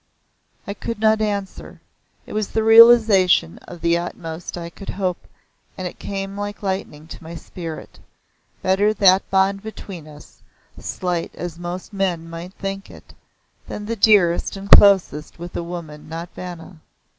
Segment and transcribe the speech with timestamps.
[0.65, 1.79] I could not answer
[2.25, 5.27] it was the realization of the utmost I could hope
[5.77, 7.99] and it came like healing to my spirit.
[8.63, 10.41] Better that bond between us,
[10.79, 13.13] slight as most men might think it,
[13.67, 16.79] than the dearest and closest with a woman not Vanna.